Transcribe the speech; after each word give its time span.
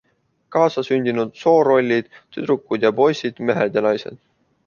Kaasasündinud 0.53 1.35
soorollid- 1.41 2.09
tüdrukud 2.37 2.87
ja 2.87 2.93
poisid, 3.01 3.45
mehed 3.51 3.77
ja 3.81 3.87
naised. 3.89 4.19